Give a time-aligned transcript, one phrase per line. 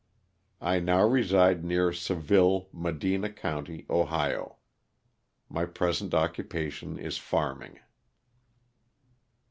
[0.61, 4.55] I now reside near Seville, Medina county, Ohio.
[5.47, 7.77] My present occupation is farming.